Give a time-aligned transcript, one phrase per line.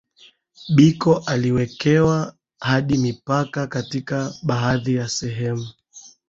[0.75, 5.67] Biko aliwekewa hadi mipaka katika baadhi ya sehemu